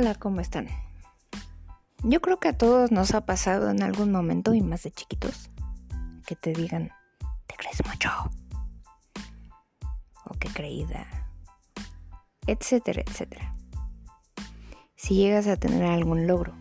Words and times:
Hola, 0.00 0.14
¿cómo 0.14 0.40
están? 0.40 0.66
Yo 2.04 2.22
creo 2.22 2.40
que 2.40 2.48
a 2.48 2.56
todos 2.56 2.90
nos 2.90 3.12
ha 3.12 3.26
pasado 3.26 3.68
en 3.68 3.82
algún 3.82 4.10
momento, 4.10 4.54
y 4.54 4.62
más 4.62 4.84
de 4.84 4.90
chiquitos, 4.90 5.50
que 6.26 6.36
te 6.36 6.54
digan, 6.54 6.90
te 7.46 7.54
crees 7.58 7.84
mucho, 7.86 8.08
o 10.24 10.32
que 10.38 10.48
creída, 10.48 11.06
etcétera, 12.46 13.02
etcétera. 13.06 13.54
Si 14.96 15.16
llegas 15.16 15.46
a 15.48 15.58
tener 15.58 15.84
algún 15.84 16.26
logro, 16.26 16.54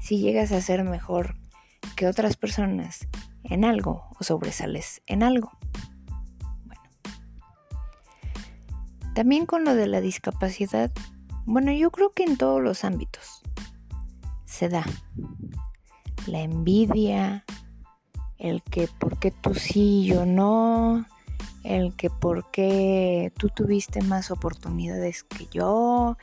si 0.00 0.16
llegas 0.16 0.50
a 0.52 0.62
ser 0.62 0.82
mejor 0.82 1.36
que 1.94 2.06
otras 2.06 2.38
personas 2.38 3.06
en 3.42 3.66
algo 3.66 4.08
o 4.18 4.24
sobresales 4.24 5.02
en 5.04 5.22
algo. 5.22 5.52
Bueno. 6.64 6.82
También 9.14 9.44
con 9.44 9.66
lo 9.66 9.74
de 9.74 9.88
la 9.88 10.00
discapacidad 10.00 10.90
bueno, 11.46 11.72
yo 11.72 11.90
creo 11.90 12.10
que 12.12 12.24
en 12.24 12.36
todos 12.36 12.62
los 12.62 12.84
ámbitos 12.84 13.42
se 14.44 14.68
da. 14.68 14.84
La 16.26 16.40
envidia, 16.40 17.44
el 18.38 18.62
que 18.62 18.88
por 18.98 19.18
qué 19.18 19.30
tú 19.30 19.54
sí 19.54 20.00
y 20.02 20.06
yo 20.06 20.24
no, 20.24 21.06
el 21.64 21.94
que 21.96 22.10
por 22.10 22.50
qué 22.50 23.32
tú 23.38 23.48
tuviste 23.48 24.02
más 24.02 24.30
oportunidades 24.30 25.24
que 25.24 25.46
yo, 25.50 26.16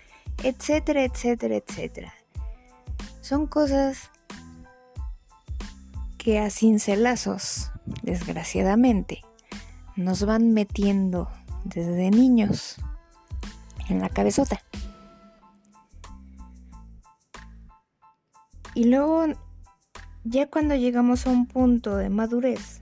etcétera, 0.44 1.04
etcétera, 1.04 1.56
etcétera. 1.56 2.14
Son 3.22 3.48
cosas 3.48 4.10
que 6.18 6.40
a 6.40 6.50
cincelazos, 6.50 7.72
desgraciadamente, 8.04 9.22
nos 9.96 10.24
van 10.24 10.54
metiendo 10.54 11.30
desde 11.64 12.12
niños 12.12 12.78
en 13.90 14.00
la 14.00 14.10
cabezota. 14.10 14.62
Y 18.82 18.86
luego, 18.86 19.28
ya 20.24 20.50
cuando 20.50 20.74
llegamos 20.74 21.28
a 21.28 21.30
un 21.30 21.46
punto 21.46 21.98
de 21.98 22.10
madurez, 22.10 22.82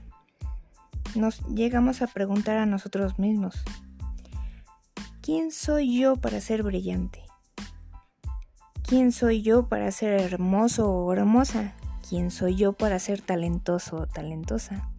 nos 1.14 1.46
llegamos 1.48 2.00
a 2.00 2.06
preguntar 2.06 2.56
a 2.56 2.64
nosotros 2.64 3.18
mismos, 3.18 3.62
¿quién 5.20 5.52
soy 5.52 6.00
yo 6.00 6.16
para 6.16 6.40
ser 6.40 6.62
brillante? 6.62 7.22
¿Quién 8.82 9.12
soy 9.12 9.42
yo 9.42 9.68
para 9.68 9.90
ser 9.92 10.18
hermoso 10.18 10.90
o 10.90 11.12
hermosa? 11.12 11.74
¿Quién 12.08 12.30
soy 12.30 12.56
yo 12.56 12.72
para 12.72 12.98
ser 12.98 13.20
talentoso 13.20 13.96
o 13.96 14.06
talentosa? 14.06 14.90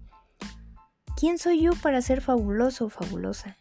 ¿Quién 1.17 1.39
soy 1.39 1.63
yo 1.63 1.71
para 1.81 2.03
ser 2.03 2.21
fabuloso 2.21 2.85
o 2.85 2.89
fabulosa? 2.89 3.57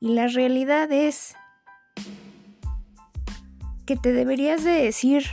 Y 0.00 0.14
la 0.14 0.26
realidad 0.26 0.90
es 0.90 1.36
que 3.86 3.96
te 3.96 4.12
deberías 4.12 4.64
de 4.64 4.70
decir, 4.70 5.24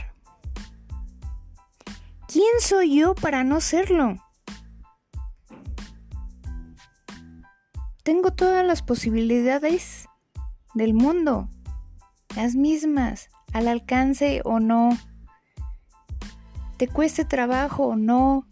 ¿quién 2.28 2.60
soy 2.60 2.96
yo 2.96 3.14
para 3.14 3.44
no 3.44 3.60
serlo? 3.60 4.16
Tengo 8.02 8.32
todas 8.32 8.66
las 8.66 8.82
posibilidades 8.82 10.08
del 10.74 10.94
mundo, 10.94 11.48
las 12.34 12.54
mismas, 12.54 13.30
al 13.52 13.68
alcance 13.68 14.40
o 14.44 14.60
no, 14.60 14.90
te 16.82 16.88
cueste 16.88 17.24
trabajo 17.24 17.84
o 17.86 17.94
no. 17.94 18.44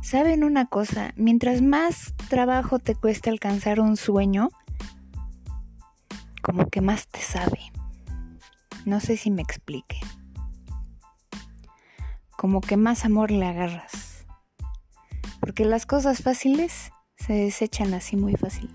¿Saben 0.00 0.44
una 0.44 0.66
cosa? 0.66 1.12
Mientras 1.16 1.60
más 1.60 2.14
trabajo 2.28 2.78
te 2.78 2.94
cueste 2.94 3.30
alcanzar 3.30 3.80
un 3.80 3.96
sueño, 3.96 4.50
como 6.40 6.68
que 6.68 6.80
más 6.80 7.08
te 7.08 7.20
sabe. 7.20 7.72
No 8.88 9.00
sé 9.00 9.18
si 9.18 9.30
me 9.30 9.42
explique. 9.42 10.00
Como 12.38 12.62
que 12.62 12.78
más 12.78 13.04
amor 13.04 13.30
le 13.30 13.44
agarras. 13.44 14.24
Porque 15.40 15.66
las 15.66 15.84
cosas 15.84 16.22
fáciles 16.22 16.90
se 17.18 17.34
desechan 17.34 17.92
así 17.92 18.16
muy 18.16 18.34
fácil. 18.36 18.70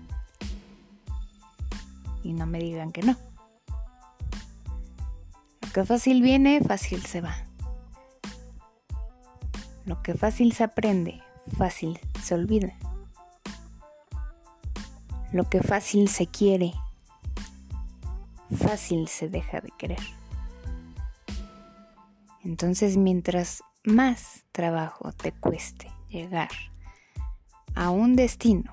Y 2.22 2.32
no 2.32 2.46
me 2.46 2.60
digan 2.60 2.92
que 2.92 3.02
no. 3.02 3.16
Lo 5.60 5.72
que 5.72 5.84
fácil 5.84 6.22
viene, 6.22 6.60
fácil 6.60 7.04
se 7.04 7.20
va. 7.20 7.34
Lo 9.84 10.00
que 10.00 10.14
fácil 10.14 10.52
se 10.52 10.62
aprende, 10.62 11.24
fácil 11.58 11.98
se 12.22 12.36
olvida. 12.36 12.72
Lo 15.32 15.50
que 15.50 15.60
fácil 15.60 16.08
se 16.08 16.28
quiere, 16.28 16.72
fácil 18.50 19.08
se 19.08 19.28
deja 19.28 19.60
de 19.60 19.70
querer. 19.78 20.00
Entonces, 22.42 22.96
mientras 22.96 23.62
más 23.84 24.44
trabajo 24.52 25.12
te 25.12 25.32
cueste 25.32 25.90
llegar 26.08 26.50
a 27.74 27.90
un 27.90 28.16
destino, 28.16 28.72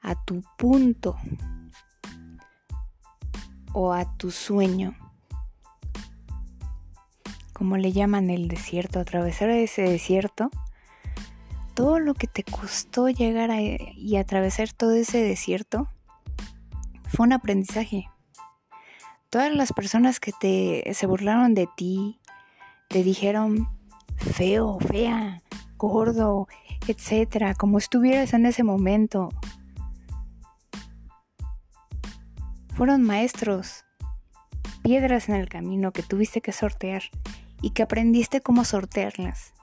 a 0.00 0.14
tu 0.24 0.42
punto 0.56 1.16
o 3.72 3.92
a 3.92 4.16
tu 4.16 4.30
sueño, 4.30 4.94
como 7.52 7.78
le 7.78 7.92
llaman 7.92 8.30
el 8.30 8.48
desierto, 8.48 9.00
atravesar 9.00 9.48
ese 9.48 9.82
desierto, 9.82 10.50
todo 11.74 11.98
lo 11.98 12.14
que 12.14 12.26
te 12.26 12.42
costó 12.42 13.08
llegar 13.08 13.50
y 13.96 14.16
atravesar 14.16 14.72
todo 14.72 14.92
ese 14.92 15.22
desierto 15.22 15.88
fue 17.08 17.26
un 17.26 17.32
aprendizaje 17.32 18.08
todas 19.30 19.54
las 19.54 19.72
personas 19.72 20.20
que 20.20 20.32
te 20.32 20.92
se 20.94 21.06
burlaron 21.06 21.54
de 21.54 21.68
ti, 21.76 22.20
te 22.88 23.02
dijeron 23.02 23.68
feo, 24.16 24.78
fea, 24.80 25.42
gordo, 25.76 26.48
etcétera, 26.86 27.54
como 27.54 27.78
estuvieras 27.78 28.32
en 28.32 28.46
ese 28.46 28.62
momento. 28.62 29.28
Fueron 32.74 33.02
maestros, 33.02 33.84
piedras 34.82 35.28
en 35.28 35.36
el 35.36 35.48
camino 35.48 35.92
que 35.92 36.02
tuviste 36.02 36.40
que 36.40 36.52
sortear 36.52 37.02
y 37.62 37.70
que 37.70 37.82
aprendiste 37.82 38.40
cómo 38.40 38.64
sortearlas. 38.64 39.54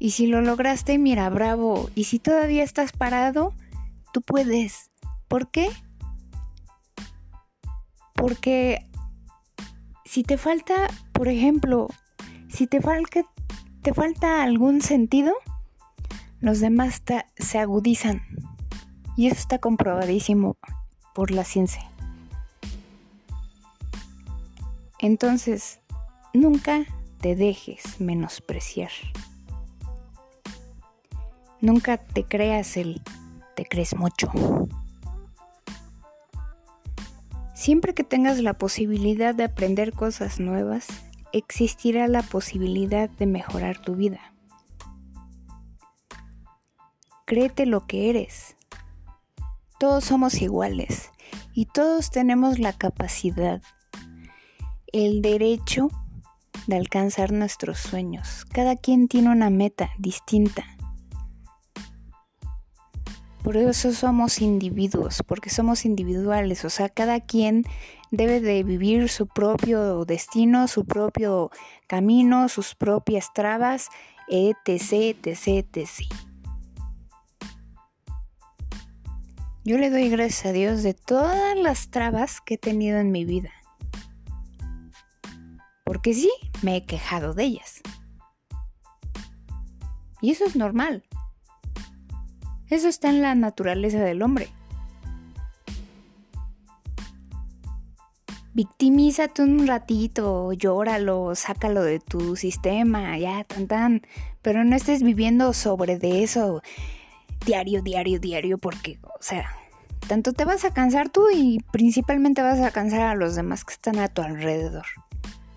Y 0.00 0.10
si 0.10 0.26
lo 0.26 0.42
lograste, 0.42 0.98
mira, 0.98 1.30
bravo. 1.30 1.88
Y 1.94 2.04
si 2.04 2.18
todavía 2.18 2.62
estás 2.62 2.92
parado, 2.92 3.54
tú 4.12 4.20
puedes. 4.20 4.90
¿Por 5.28 5.50
qué? 5.50 5.70
Porque 8.14 8.86
si 10.04 10.22
te 10.22 10.38
falta, 10.38 10.88
por 11.12 11.28
ejemplo, 11.28 11.88
si 12.48 12.66
te 12.66 12.80
falta, 12.80 13.22
te 13.82 13.92
falta 13.92 14.42
algún 14.42 14.80
sentido, 14.80 15.34
los 16.40 16.60
demás 16.60 17.02
se 17.36 17.58
agudizan. 17.58 18.22
Y 19.16 19.26
eso 19.26 19.36
está 19.36 19.58
comprobadísimo 19.58 20.56
por 21.14 21.30
la 21.30 21.44
ciencia. 21.44 21.90
Entonces, 24.98 25.80
nunca 26.32 26.84
te 27.20 27.36
dejes 27.36 28.00
menospreciar. 28.00 28.90
Nunca 31.60 31.98
te 31.98 32.24
creas 32.24 32.76
el 32.76 33.02
te 33.54 33.64
crees 33.64 33.96
mucho. 33.96 34.30
Siempre 37.64 37.94
que 37.94 38.04
tengas 38.04 38.40
la 38.40 38.52
posibilidad 38.58 39.34
de 39.34 39.44
aprender 39.44 39.94
cosas 39.94 40.38
nuevas, 40.38 40.86
existirá 41.32 42.08
la 42.08 42.22
posibilidad 42.22 43.08
de 43.08 43.24
mejorar 43.24 43.80
tu 43.80 43.94
vida. 43.94 44.34
Créete 47.24 47.64
lo 47.64 47.86
que 47.86 48.10
eres. 48.10 48.54
Todos 49.78 50.04
somos 50.04 50.42
iguales 50.42 51.10
y 51.54 51.64
todos 51.64 52.10
tenemos 52.10 52.58
la 52.58 52.74
capacidad, 52.74 53.62
el 54.92 55.22
derecho 55.22 55.88
de 56.66 56.76
alcanzar 56.76 57.32
nuestros 57.32 57.78
sueños. 57.78 58.44
Cada 58.52 58.76
quien 58.76 59.08
tiene 59.08 59.30
una 59.30 59.48
meta 59.48 59.88
distinta. 59.96 60.66
Por 63.44 63.58
eso 63.58 63.92
somos 63.92 64.40
individuos, 64.40 65.22
porque 65.26 65.50
somos 65.50 65.84
individuales, 65.84 66.64
o 66.64 66.70
sea, 66.70 66.88
cada 66.88 67.20
quien 67.20 67.64
debe 68.10 68.40
de 68.40 68.62
vivir 68.62 69.10
su 69.10 69.26
propio 69.26 70.06
destino, 70.06 70.66
su 70.66 70.86
propio 70.86 71.50
camino, 71.86 72.48
sus 72.48 72.74
propias 72.74 73.34
trabas, 73.34 73.90
etc, 74.28 75.18
etc, 75.26 75.46
etc. 75.76 75.88
Yo 79.62 79.76
le 79.76 79.90
doy 79.90 80.08
gracias 80.08 80.46
a 80.46 80.52
Dios 80.52 80.82
de 80.82 80.94
todas 80.94 81.54
las 81.54 81.90
trabas 81.90 82.40
que 82.40 82.54
he 82.54 82.58
tenido 82.58 82.98
en 82.98 83.12
mi 83.12 83.26
vida. 83.26 83.50
Porque 85.84 86.14
sí, 86.14 86.30
me 86.62 86.76
he 86.76 86.86
quejado 86.86 87.34
de 87.34 87.44
ellas. 87.44 87.82
Y 90.22 90.30
eso 90.30 90.46
es 90.46 90.56
normal. 90.56 91.04
Eso 92.74 92.88
está 92.88 93.08
en 93.08 93.22
la 93.22 93.36
naturaleza 93.36 94.00
del 94.00 94.20
hombre. 94.20 94.48
victimízate 98.54 99.42
un 99.42 99.66
ratito, 99.66 100.52
llóralo, 100.52 101.34
sácalo 101.34 101.82
de 101.82 101.98
tu 101.98 102.36
sistema, 102.36 103.18
ya, 103.18 103.44
tan 103.44 103.66
tan, 103.66 104.02
pero 104.42 104.64
no 104.64 104.76
estés 104.76 105.02
viviendo 105.02 105.52
sobre 105.52 105.98
de 105.98 106.22
eso 106.22 106.62
diario, 107.44 107.82
diario, 107.82 108.20
diario, 108.20 108.58
porque, 108.58 108.98
o 109.02 109.20
sea, 109.22 109.50
tanto 110.06 110.32
te 110.32 110.44
vas 110.44 110.64
a 110.64 110.72
cansar 110.72 111.10
tú 111.10 111.26
y 111.34 111.58
principalmente 111.72 112.42
vas 112.42 112.60
a 112.60 112.70
cansar 112.70 113.02
a 113.02 113.14
los 113.16 113.34
demás 113.34 113.64
que 113.64 113.74
están 113.74 113.98
a 113.98 114.08
tu 114.08 114.22
alrededor. 114.22 114.86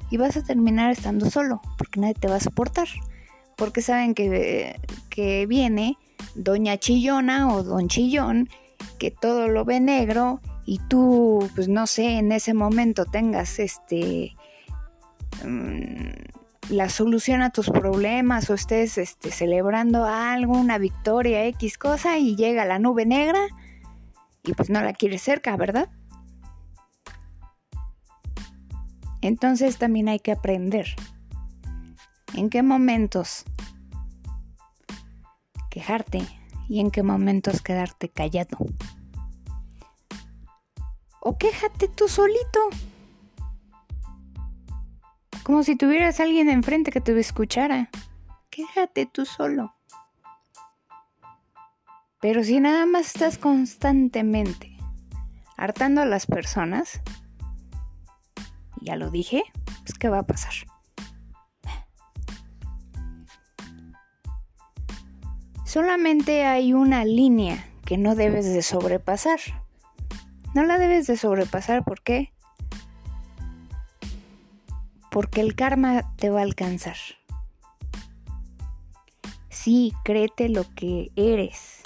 Y 0.10 0.18
vas 0.18 0.36
a 0.38 0.44
terminar 0.44 0.92
estando 0.92 1.30
solo, 1.30 1.62
porque 1.78 2.00
nadie 2.00 2.16
te 2.16 2.28
va 2.28 2.38
a 2.38 2.40
soportar, 2.40 2.88
porque 3.56 3.82
saben 3.82 4.16
que, 4.16 4.80
que 5.10 5.46
viene 5.46 5.98
doña 6.38 6.78
chillona 6.78 7.54
o 7.54 7.64
don 7.64 7.90
chillón, 7.90 8.50
que 9.00 9.12
todo 9.12 9.48
lo 9.48 9.66
ve 9.66 9.80
negro 9.80 10.40
y 10.66 10.80
tú, 10.88 11.50
pues 11.56 11.68
no 11.68 11.88
sé, 11.88 12.18
en 12.18 12.32
ese 12.32 12.54
momento 12.54 13.06
tengas 13.06 13.60
este 13.60 14.36
mm, 15.44 16.70
la 16.70 16.90
solución 16.90 17.42
a 17.42 17.50
tus 17.50 17.70
problemas 17.70 18.50
o 18.50 18.54
estés 18.54 18.98
este, 18.98 19.32
celebrando 19.32 20.06
algo, 20.06 20.58
una 20.58 20.78
victoria, 20.78 21.46
X 21.46 21.78
cosa, 21.78 22.18
y 22.18 22.36
llega 22.36 22.66
la 22.66 22.80
nube 22.80 23.06
negra 23.06 23.40
y 24.44 24.54
pues 24.54 24.70
no 24.70 24.82
la 24.82 24.94
quieres 24.94 25.22
cerca, 25.22 25.56
¿verdad? 25.56 25.90
Entonces 29.22 29.78
también 29.78 30.10
hay 30.10 30.20
que 30.20 30.32
aprender 30.32 30.88
en 32.36 32.50
qué 32.50 32.62
momentos 32.62 33.46
quejarte 35.78 36.22
y 36.68 36.80
en 36.80 36.90
qué 36.90 37.04
momentos 37.04 37.62
quedarte 37.62 38.10
callado. 38.10 38.58
O 41.20 41.38
quéjate 41.38 41.88
tú 41.88 42.08
solito. 42.08 42.60
Como 45.44 45.64
si 45.64 45.76
tuvieras 45.76 46.20
alguien 46.20 46.50
enfrente 46.50 46.92
que 46.92 47.00
te 47.00 47.18
escuchara. 47.20 47.90
Quéjate 48.50 49.06
tú 49.06 49.26
solo. 49.26 49.76
Pero 52.22 52.44
si 52.44 52.60
nada 52.60 52.88
más 52.88 53.08
estás 53.08 53.38
constantemente 53.38 54.76
hartando 55.58 56.02
a 56.02 56.06
las 56.06 56.26
personas, 56.26 57.02
ya 58.82 58.96
lo 58.96 59.12
dije, 59.12 59.44
pues 59.84 59.94
¿qué 60.00 60.10
va 60.10 60.20
a 60.20 60.24
pasar? 60.24 60.54
Solamente 65.78 66.44
hay 66.44 66.74
una 66.74 67.06
línea 67.06 67.64
que 67.86 68.00
no 68.00 68.16
debes 68.16 68.52
de 68.52 68.64
sobrepasar. 68.64 69.40
No 70.56 70.64
la 70.64 70.80
debes 70.80 71.06
de 71.06 71.18
sobrepasar, 71.18 71.84
¿por 71.84 72.02
qué? 72.02 72.34
Porque 75.12 75.40
el 75.40 75.54
karma 75.54 76.16
te 76.16 76.32
va 76.32 76.40
a 76.40 76.44
alcanzar. 76.44 76.98
Sí, 79.50 79.94
créete 80.04 80.50
lo 80.50 80.66
que 80.74 81.12
eres. 81.16 81.82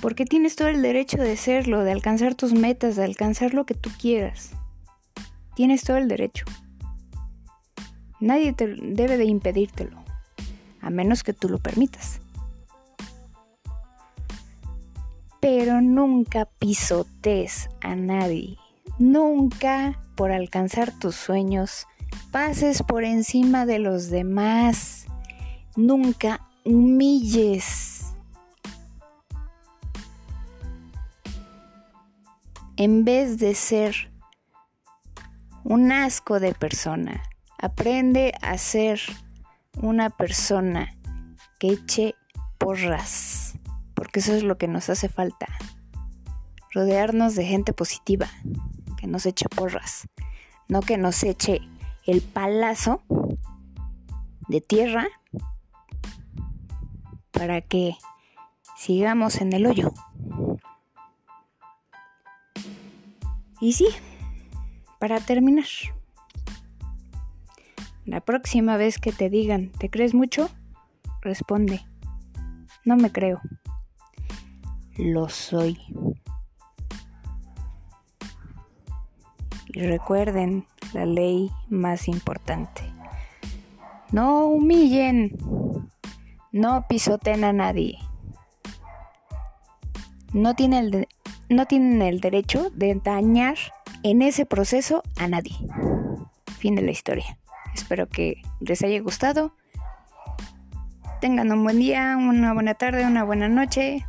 Porque 0.00 0.26
tienes 0.26 0.54
todo 0.54 0.68
el 0.68 0.80
derecho 0.80 1.18
de 1.18 1.36
serlo, 1.36 1.82
de 1.82 1.90
alcanzar 1.90 2.36
tus 2.36 2.52
metas, 2.52 2.94
de 2.94 3.02
alcanzar 3.02 3.52
lo 3.52 3.66
que 3.66 3.74
tú 3.74 3.90
quieras. 4.00 4.52
Tienes 5.56 5.82
todo 5.82 5.96
el 5.96 6.06
derecho. 6.06 6.44
Nadie 8.20 8.52
te 8.52 8.68
debe 8.68 9.16
de 9.16 9.24
impedírtelo, 9.24 10.05
a 10.86 10.90
menos 10.90 11.22
que 11.22 11.32
tú 11.32 11.48
lo 11.48 11.58
permitas. 11.58 12.20
pero 15.48 15.80
nunca 15.80 16.46
pisotes 16.58 17.68
a 17.80 17.94
nadie. 17.94 18.58
Nunca 18.98 20.00
por 20.16 20.32
alcanzar 20.32 20.90
tus 20.98 21.14
sueños 21.14 21.86
pases 22.32 22.82
por 22.82 23.04
encima 23.04 23.64
de 23.64 23.78
los 23.78 24.10
demás. 24.10 25.06
Nunca 25.76 26.48
humilles. 26.64 28.12
En 32.76 33.04
vez 33.04 33.38
de 33.38 33.54
ser 33.54 34.10
un 35.62 35.92
asco 35.92 36.40
de 36.40 36.54
persona, 36.54 37.22
aprende 37.58 38.34
a 38.42 38.58
ser 38.58 39.00
una 39.76 40.10
persona 40.10 40.94
que 41.58 41.68
eche 41.68 42.14
porras 42.58 43.46
porque 43.96 44.20
eso 44.20 44.34
es 44.34 44.44
lo 44.44 44.58
que 44.58 44.68
nos 44.68 44.88
hace 44.90 45.08
falta. 45.08 45.46
Rodearnos 46.72 47.34
de 47.34 47.46
gente 47.46 47.72
positiva, 47.72 48.28
que 48.98 49.06
nos 49.06 49.24
eche 49.24 49.48
porras, 49.48 50.06
no 50.68 50.82
que 50.82 50.98
nos 50.98 51.24
eche 51.24 51.62
el 52.04 52.20
palazo 52.20 53.02
de 54.48 54.60
tierra 54.60 55.08
para 57.30 57.62
que 57.62 57.96
sigamos 58.76 59.40
en 59.40 59.54
el 59.54 59.66
hoyo. 59.66 59.94
Y 63.58 63.72
sí, 63.72 63.88
para 64.98 65.18
terminar, 65.20 65.64
la 68.06 68.20
próxima 68.20 68.76
vez 68.76 68.98
que 68.98 69.12
te 69.12 69.28
digan, 69.28 69.70
¿te 69.72 69.90
crees 69.90 70.14
mucho? 70.14 70.48
Responde, 71.22 71.84
no 72.84 72.96
me 72.96 73.12
creo 73.12 73.40
lo 74.98 75.28
soy. 75.28 75.78
Y 79.68 79.80
recuerden 79.80 80.66
la 80.92 81.04
ley 81.04 81.50
más 81.68 82.08
importante. 82.08 82.82
No 84.12 84.46
humillen, 84.46 85.36
no 86.52 86.86
pisoten 86.88 87.44
a 87.44 87.52
nadie. 87.52 87.98
No 90.32 90.54
tienen, 90.54 90.94
el 90.94 91.08
no 91.48 91.66
tienen 91.66 92.02
el 92.02 92.20
derecho 92.20 92.70
de 92.70 92.94
dañar 92.94 93.56
en 94.02 94.22
ese 94.22 94.46
proceso 94.46 95.02
a 95.16 95.28
nadie. 95.28 95.56
Fin 96.58 96.74
de 96.74 96.82
la 96.82 96.90
historia. 96.90 97.38
Espero 97.76 98.08
que 98.08 98.42
les 98.60 98.82
haya 98.82 99.00
gustado. 99.00 99.54
Tengan 101.20 101.52
un 101.52 101.62
buen 101.62 101.78
día, 101.78 102.16
una 102.18 102.54
buena 102.54 102.74
tarde, 102.74 103.04
una 103.04 103.22
buena 103.22 103.48
noche. 103.48 104.04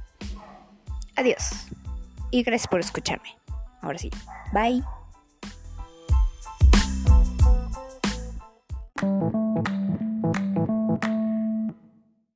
Adiós. 1.17 1.67
Y 2.31 2.43
gracias 2.43 2.67
por 2.69 2.79
escucharme. 2.79 3.37
Ahora 3.81 3.97
sí. 3.97 4.09
Bye. 4.53 4.83